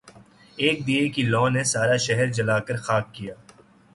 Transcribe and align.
ایک 0.57 0.77
دیے 0.87 1.03
کی 1.13 1.23
لو 1.23 1.47
نے 1.49 1.63
سارا 1.73 1.97
شہر 2.05 2.27
جلا 2.37 2.57
کر 2.67 2.77
خاک 2.85 3.13
کیا 3.15 3.35